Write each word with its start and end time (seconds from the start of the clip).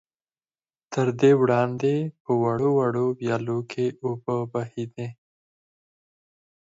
تر 0.93 1.07
دې 1.19 1.31
وړاندې 1.41 1.93
په 2.23 2.31
وړو 2.41 2.69
وړو 2.79 3.05
ويالو 3.19 3.59
کې 3.71 3.85
اوبه 4.03 4.37
بهېدې. 4.51 5.07